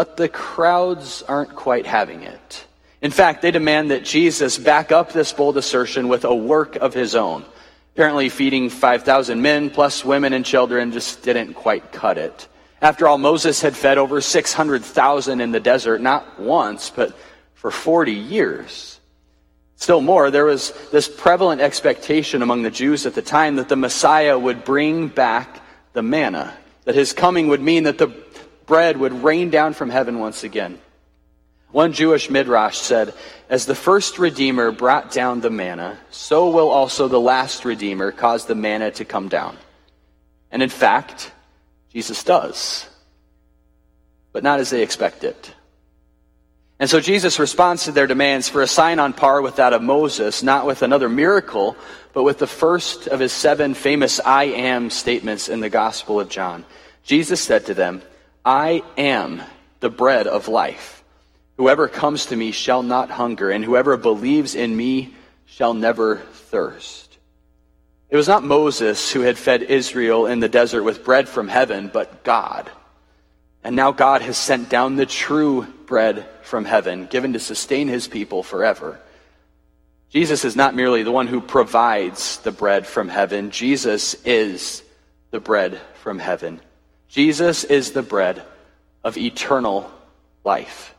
But 0.00 0.16
the 0.16 0.30
crowds 0.30 1.22
aren't 1.28 1.54
quite 1.54 1.84
having 1.84 2.22
it. 2.22 2.64
In 3.02 3.10
fact, 3.10 3.42
they 3.42 3.50
demand 3.50 3.90
that 3.90 4.02
Jesus 4.02 4.56
back 4.56 4.92
up 4.92 5.12
this 5.12 5.30
bold 5.30 5.58
assertion 5.58 6.08
with 6.08 6.24
a 6.24 6.34
work 6.34 6.76
of 6.76 6.94
his 6.94 7.14
own. 7.14 7.44
Apparently, 7.92 8.30
feeding 8.30 8.70
5,000 8.70 9.42
men 9.42 9.68
plus 9.68 10.02
women 10.02 10.32
and 10.32 10.42
children 10.42 10.92
just 10.92 11.22
didn't 11.22 11.52
quite 11.52 11.92
cut 11.92 12.16
it. 12.16 12.48
After 12.80 13.06
all, 13.06 13.18
Moses 13.18 13.60
had 13.60 13.76
fed 13.76 13.98
over 13.98 14.22
600,000 14.22 15.42
in 15.42 15.50
the 15.52 15.60
desert, 15.60 16.00
not 16.00 16.40
once, 16.40 16.88
but 16.88 17.14
for 17.52 17.70
40 17.70 18.12
years. 18.12 18.98
Still 19.76 20.00
more, 20.00 20.30
there 20.30 20.46
was 20.46 20.72
this 20.92 21.10
prevalent 21.10 21.60
expectation 21.60 22.40
among 22.40 22.62
the 22.62 22.70
Jews 22.70 23.04
at 23.04 23.12
the 23.12 23.20
time 23.20 23.56
that 23.56 23.68
the 23.68 23.76
Messiah 23.76 24.38
would 24.38 24.64
bring 24.64 25.08
back 25.08 25.60
the 25.92 26.02
manna, 26.02 26.56
that 26.86 26.94
his 26.94 27.12
coming 27.12 27.48
would 27.48 27.60
mean 27.60 27.82
that 27.82 27.98
the 27.98 28.08
bread 28.70 28.96
would 28.96 29.24
rain 29.24 29.50
down 29.50 29.74
from 29.74 29.90
heaven 29.90 30.20
once 30.20 30.44
again. 30.44 30.78
One 31.72 31.92
Jewish 31.92 32.30
midrash 32.30 32.78
said, 32.78 33.12
As 33.48 33.66
the 33.66 33.74
first 33.74 34.20
Redeemer 34.20 34.70
brought 34.70 35.10
down 35.10 35.40
the 35.40 35.50
manna, 35.50 35.98
so 36.12 36.50
will 36.50 36.70
also 36.70 37.08
the 37.08 37.20
last 37.20 37.64
Redeemer 37.64 38.12
cause 38.12 38.46
the 38.46 38.54
manna 38.54 38.92
to 38.92 39.04
come 39.04 39.28
down. 39.28 39.58
And 40.52 40.62
in 40.62 40.68
fact, 40.68 41.32
Jesus 41.92 42.22
does. 42.22 42.88
But 44.30 44.44
not 44.44 44.60
as 44.60 44.70
they 44.70 44.84
expect 44.84 45.24
it. 45.24 45.52
And 46.78 46.88
so 46.88 47.00
Jesus 47.00 47.40
responds 47.40 47.84
to 47.84 47.92
their 47.92 48.06
demands 48.06 48.48
for 48.48 48.62
a 48.62 48.68
sign 48.68 49.00
on 49.00 49.14
par 49.14 49.42
with 49.42 49.56
that 49.56 49.72
of 49.72 49.82
Moses, 49.82 50.44
not 50.44 50.64
with 50.64 50.82
another 50.82 51.08
miracle, 51.08 51.76
but 52.12 52.22
with 52.22 52.38
the 52.38 52.46
first 52.46 53.08
of 53.08 53.18
his 53.18 53.32
seven 53.32 53.74
famous 53.74 54.20
I 54.20 54.44
am 54.44 54.90
statements 54.90 55.48
in 55.48 55.58
the 55.58 55.68
Gospel 55.68 56.20
of 56.20 56.28
John. 56.28 56.64
Jesus 57.02 57.40
said 57.40 57.66
to 57.66 57.74
them, 57.74 58.02
I 58.44 58.82
am 58.96 59.42
the 59.80 59.90
bread 59.90 60.26
of 60.26 60.48
life. 60.48 61.02
Whoever 61.56 61.88
comes 61.88 62.26
to 62.26 62.36
me 62.36 62.52
shall 62.52 62.82
not 62.82 63.10
hunger, 63.10 63.50
and 63.50 63.64
whoever 63.64 63.96
believes 63.96 64.54
in 64.54 64.74
me 64.74 65.14
shall 65.44 65.74
never 65.74 66.16
thirst. 66.16 67.18
It 68.08 68.16
was 68.16 68.28
not 68.28 68.42
Moses 68.42 69.12
who 69.12 69.20
had 69.20 69.38
fed 69.38 69.62
Israel 69.62 70.26
in 70.26 70.40
the 70.40 70.48
desert 70.48 70.82
with 70.82 71.04
bread 71.04 71.28
from 71.28 71.48
heaven, 71.48 71.90
but 71.92 72.24
God. 72.24 72.70
And 73.62 73.76
now 73.76 73.92
God 73.92 74.22
has 74.22 74.38
sent 74.38 74.70
down 74.70 74.96
the 74.96 75.06
true 75.06 75.66
bread 75.86 76.26
from 76.42 76.64
heaven, 76.64 77.06
given 77.06 77.34
to 77.34 77.38
sustain 77.38 77.88
his 77.88 78.08
people 78.08 78.42
forever. 78.42 78.98
Jesus 80.08 80.44
is 80.44 80.56
not 80.56 80.74
merely 80.74 81.02
the 81.02 81.12
one 81.12 81.28
who 81.28 81.40
provides 81.40 82.38
the 82.38 82.50
bread 82.50 82.86
from 82.86 83.08
heaven, 83.08 83.50
Jesus 83.50 84.14
is 84.24 84.82
the 85.30 85.40
bread 85.40 85.80
from 86.02 86.18
heaven. 86.18 86.60
Jesus 87.10 87.64
is 87.64 87.90
the 87.90 88.02
bread 88.02 88.40
of 89.02 89.18
eternal 89.18 89.90
life. 90.44 90.94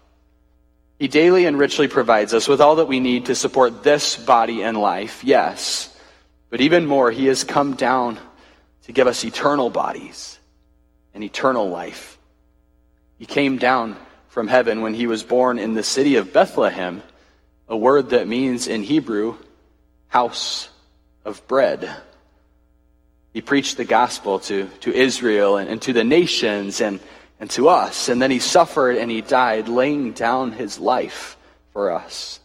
He 1.00 1.08
daily 1.08 1.46
and 1.46 1.58
richly 1.58 1.88
provides 1.88 2.34
us 2.34 2.50
with 2.50 2.60
all 2.60 2.76
that 2.76 2.90
we 2.90 3.00
need 3.00 3.28
to 3.28 3.36
support 3.36 3.82
this 3.82 4.18
body 4.18 4.62
and 4.62 4.78
life, 4.78 5.24
yes. 5.24 5.98
But 6.50 6.60
even 6.60 6.86
more, 6.86 7.12
He 7.12 7.28
has 7.28 7.46
come 7.46 7.76
down 7.76 8.20
to 8.84 8.92
give 8.92 9.08
us 9.08 9.24
eternal 9.24 9.70
bodies 9.70 10.38
and 11.14 11.24
eternal 11.24 11.70
life. 11.70 12.18
He 13.18 13.26
came 13.26 13.58
down 13.58 13.96
from 14.28 14.50
heaven 14.50 14.82
when 14.82 14.94
He 14.94 15.08
was 15.08 15.24
born 15.24 15.60
in 15.60 15.76
the 15.76 15.84
city 15.84 16.18
of 16.18 16.34
Bethlehem, 16.34 17.04
a 17.70 17.78
word 17.78 18.10
that 18.10 18.28
means 18.28 18.68
in 18.68 18.84
Hebrew, 18.84 19.38
house 20.10 20.68
of 21.24 21.48
bread. 21.48 21.90
He 23.34 23.42
preached 23.42 23.78
the 23.78 23.86
gospel 23.86 24.40
to, 24.40 24.68
to 24.82 24.94
Israel 24.94 25.58
and, 25.58 25.70
and 25.70 25.82
to 25.84 25.94
the 25.94 26.04
nations 26.04 26.82
and, 26.82 27.00
and 27.40 27.50
to 27.52 27.70
us. 27.70 28.10
And 28.10 28.22
then 28.22 28.32
he 28.32 28.40
suffered 28.40 28.98
and 28.98 29.10
he 29.10 29.22
died, 29.22 29.68
laying 29.68 30.12
down 30.12 30.52
his 30.52 30.80
life 30.80 31.38
for 31.72 31.92
us. 31.92 32.40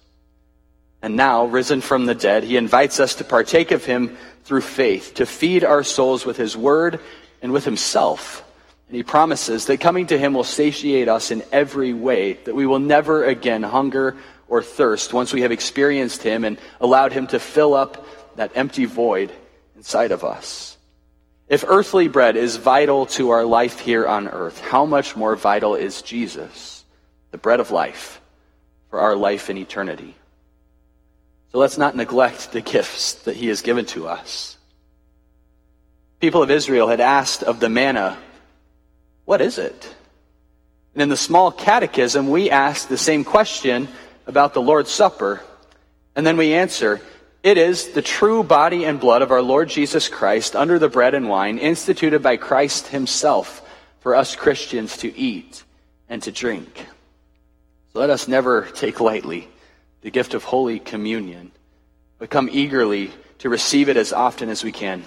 And 1.03 1.17
now, 1.17 1.45
risen 1.45 1.81
from 1.81 2.07
the 2.07 2.15
dead, 2.15 2.43
he 2.45 2.57
invites 2.57 3.01
us 3.01 3.17
to 3.17 3.25
partake 3.25 3.71
of 3.71 3.85
him 3.85 4.17
through 4.45 4.63
faith, 4.63 5.15
to 5.15 5.27
feed 5.27 5.65
our 5.65 5.83
souls 5.83 6.25
with 6.25 6.37
his 6.37 6.57
word 6.57 7.01
and 7.43 7.53
with 7.53 7.65
himself. 7.65 8.45
And 8.89 8.97
he 8.97 9.03
promises 9.03 9.67
that 9.67 9.81
coming 9.81 10.07
to 10.09 10.19
him 10.19 10.35
will 10.35 10.45
satiate 10.45 11.09
us 11.09 11.31
in 11.31 11.43
every 11.53 11.93
way, 11.93 12.35
that 12.45 12.55
we 12.55 12.67
will 12.67 12.79
never 12.79 13.25
again 13.25 13.63
hunger 13.63 14.17
or 14.49 14.63
thirst 14.63 15.13
once 15.13 15.33
we 15.33 15.43
have 15.43 15.53
experienced 15.53 16.23
him 16.23 16.45
and 16.45 16.59
allowed 16.81 17.13
him 17.13 17.27
to 17.29 17.41
fill 17.41 17.75
up 17.75 18.07
that 18.37 18.53
empty 18.55 18.85
void 18.85 19.33
inside 19.77 20.13
of 20.13 20.25
us. 20.25 20.76
If 21.49 21.65
earthly 21.67 22.09
bread 22.09 22.37
is 22.37 22.57
vital 22.57 23.07
to 23.07 23.31
our 23.31 23.45
life 23.45 23.79
here 23.79 24.07
on 24.07 24.27
earth, 24.27 24.61
how 24.61 24.85
much 24.85 25.15
more 25.15 25.37
vital 25.37 25.77
is 25.77 26.03
Jesus, 26.03 26.85
the 27.31 27.39
bread 27.39 27.61
of 27.61 27.71
life, 27.71 28.21
for 28.91 28.99
our 29.01 29.15
life 29.15 29.49
in 29.49 29.57
eternity. 29.57 30.17
So 31.53 31.59
let's 31.59 31.79
not 31.79 31.95
neglect 31.95 32.51
the 32.53 32.61
gifts 32.61 33.15
that 33.25 33.37
he 33.37 33.47
has 33.47 33.63
given 33.63 33.87
to 33.87 34.09
us. 34.09 34.57
People 36.19 36.43
of 36.43 36.51
Israel 36.51 36.89
had 36.89 37.01
asked 37.01 37.45
of 37.45 37.61
the 37.61 37.69
manna, 37.69 38.19
What 39.25 39.41
is 39.41 39.59
it? 39.59 39.95
And 40.95 41.03
in 41.03 41.09
the 41.09 41.17
small 41.17 41.53
catechism, 41.53 42.29
we 42.29 42.51
ask 42.51 42.89
the 42.89 42.99
same 42.99 43.23
question 43.23 43.87
about 44.27 44.55
the 44.55 44.63
Lord's 44.63 44.91
Supper, 44.91 45.43
and 46.17 46.27
then 46.27 46.37
we 46.37 46.55
answer, 46.55 47.01
It 47.47 47.59
is 47.59 47.91
the 47.91 48.03
true 48.03 48.43
body 48.43 48.85
and 48.85 48.99
blood 48.99 49.23
of 49.23 49.31
our 49.31 49.41
Lord 49.41 49.69
Jesus 49.69 50.09
Christ 50.09 50.57
under 50.57 50.81
the 50.81 50.89
bread 50.89 51.15
and 51.15 51.29
wine 51.29 51.59
instituted 51.59 52.21
by 52.21 52.39
Christ 52.39 52.89
himself 52.89 53.63
for 54.01 54.17
us 54.17 54.35
Christians 54.35 54.97
to 54.97 55.17
eat 55.17 55.63
and 56.09 56.21
to 56.25 56.33
drink. 56.33 56.87
So 57.93 58.01
let 58.01 58.11
us 58.11 58.27
never 58.27 58.63
take 58.63 58.99
lightly 58.99 59.47
the 60.01 60.11
gift 60.11 60.35
of 60.35 60.43
Holy 60.43 60.81
Communion, 60.81 61.53
but 62.19 62.31
come 62.31 62.49
eagerly 62.51 63.13
to 63.39 63.49
receive 63.49 63.89
it 63.89 63.97
as 63.97 64.13
often 64.13 64.49
as 64.49 64.65
we 64.65 64.73
can. 64.73 65.05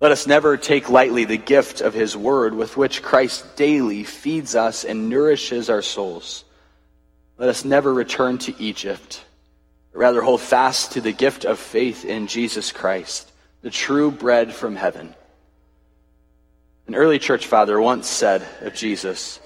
Let 0.00 0.12
us 0.12 0.26
never 0.26 0.56
take 0.56 0.88
lightly 0.88 1.26
the 1.26 1.36
gift 1.36 1.82
of 1.82 1.92
His 1.92 2.16
Word 2.16 2.54
with 2.54 2.78
which 2.78 3.02
Christ 3.02 3.54
daily 3.54 4.02
feeds 4.04 4.54
us 4.54 4.82
and 4.82 5.10
nourishes 5.10 5.68
our 5.68 5.82
souls. 5.82 6.42
Let 7.36 7.50
us 7.50 7.66
never 7.66 7.92
return 7.92 8.38
to 8.38 8.54
Egypt, 8.58 9.22
rather 9.94 10.20
hold 10.20 10.40
fast 10.40 10.92
to 10.92 11.00
the 11.00 11.12
gift 11.12 11.44
of 11.44 11.58
faith 11.58 12.04
in 12.04 12.26
Jesus 12.26 12.72
Christ, 12.72 13.30
the 13.62 13.70
true 13.70 14.10
bread 14.10 14.52
from 14.52 14.76
heaven. 14.76 15.14
An 16.86 16.94
early 16.94 17.18
church 17.18 17.46
father 17.46 17.80
once 17.80 18.08
said 18.08 18.46
of 18.60 18.74
Jesus, 18.74 19.40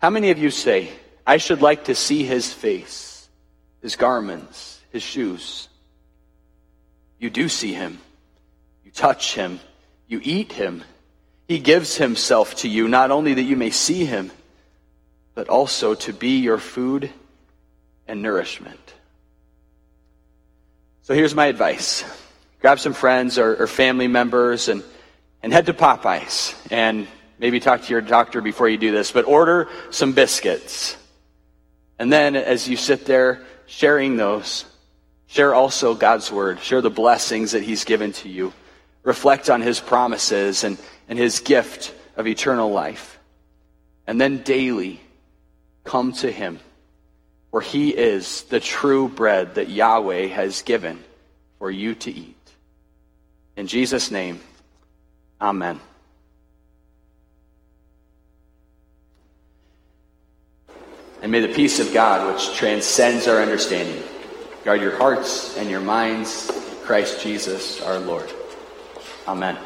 How 0.00 0.10
many 0.10 0.30
of 0.30 0.38
you 0.38 0.50
say, 0.50 0.90
I 1.26 1.36
should 1.36 1.60
like 1.60 1.84
to 1.84 1.94
see 1.94 2.22
his 2.22 2.52
face, 2.52 3.28
his 3.82 3.96
garments, 3.96 4.80
his 4.90 5.02
shoes? 5.02 5.68
You 7.18 7.28
do 7.28 7.48
see 7.48 7.72
him. 7.72 7.98
You 8.84 8.92
touch 8.92 9.34
him. 9.34 9.60
You 10.06 10.20
eat 10.22 10.52
him. 10.52 10.84
He 11.48 11.58
gives 11.58 11.96
himself 11.96 12.56
to 12.56 12.68
you, 12.68 12.88
not 12.88 13.10
only 13.10 13.34
that 13.34 13.42
you 13.42 13.56
may 13.56 13.70
see 13.70 14.04
him, 14.04 14.30
but 15.34 15.48
also 15.48 15.94
to 15.94 16.12
be 16.12 16.38
your 16.38 16.58
food 16.58 17.10
and 18.06 18.22
nourishment. 18.22 18.94
So 21.02 21.14
here's 21.14 21.34
my 21.34 21.46
advice 21.46 22.04
grab 22.60 22.78
some 22.78 22.92
friends 22.94 23.36
or, 23.38 23.62
or 23.62 23.66
family 23.66 24.08
members 24.08 24.68
and 24.68 24.84
and 25.42 25.52
head 25.52 25.66
to 25.66 25.74
Popeyes 25.74 26.54
and 26.70 27.08
maybe 27.38 27.58
talk 27.58 27.82
to 27.82 27.90
your 27.90 28.00
doctor 28.00 28.40
before 28.40 28.68
you 28.68 28.78
do 28.78 28.92
this, 28.92 29.10
but 29.10 29.26
order 29.26 29.68
some 29.90 30.12
biscuits. 30.12 30.96
And 31.98 32.12
then 32.12 32.36
as 32.36 32.68
you 32.68 32.76
sit 32.76 33.04
there 33.04 33.42
sharing 33.66 34.16
those, 34.16 34.64
share 35.26 35.54
also 35.54 35.94
God's 35.94 36.30
word, 36.30 36.60
share 36.60 36.80
the 36.80 36.90
blessings 36.90 37.52
that 37.52 37.64
He's 37.64 37.84
given 37.84 38.12
to 38.12 38.28
you, 38.28 38.52
reflect 39.02 39.50
on 39.50 39.60
His 39.60 39.80
promises 39.80 40.62
and, 40.62 40.78
and 41.08 41.18
His 41.18 41.40
gift 41.40 41.92
of 42.16 42.28
eternal 42.28 42.70
life. 42.70 43.18
And 44.06 44.20
then 44.20 44.42
daily 44.44 45.00
come 45.82 46.12
to 46.14 46.30
Him, 46.30 46.60
for 47.52 47.60
He 47.60 47.90
is 47.90 48.42
the 48.44 48.58
true 48.58 49.08
bread 49.08 49.54
that 49.54 49.70
Yahweh 49.70 50.26
has 50.26 50.62
given 50.62 51.04
for 51.60 51.70
you 51.70 51.94
to 51.94 52.10
eat. 52.10 52.36
In 53.56 53.68
Jesus' 53.68 54.10
name, 54.10 54.40
Amen. 55.40 55.78
And 61.20 61.30
may 61.30 61.40
the 61.40 61.54
peace 61.54 61.78
of 61.78 61.92
God, 61.92 62.32
which 62.32 62.56
transcends 62.56 63.28
our 63.28 63.40
understanding, 63.40 64.02
guard 64.64 64.80
your 64.80 64.96
hearts 64.96 65.56
and 65.56 65.68
your 65.70 65.80
minds, 65.80 66.50
Christ 66.84 67.22
Jesus 67.22 67.80
our 67.82 67.98
Lord. 67.98 68.28
Amen. 69.26 69.56